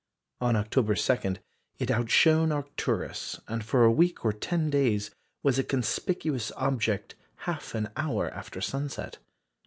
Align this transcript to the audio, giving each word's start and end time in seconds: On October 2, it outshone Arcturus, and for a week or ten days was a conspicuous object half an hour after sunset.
On 0.39 0.55
October 0.55 0.95
2, 0.95 1.35
it 1.77 1.91
outshone 1.91 2.51
Arcturus, 2.51 3.39
and 3.47 3.63
for 3.63 3.83
a 3.83 3.91
week 3.91 4.25
or 4.25 4.33
ten 4.33 4.71
days 4.71 5.11
was 5.43 5.59
a 5.59 5.63
conspicuous 5.63 6.51
object 6.57 7.13
half 7.45 7.75
an 7.75 7.91
hour 7.95 8.31
after 8.31 8.61
sunset. 8.61 9.19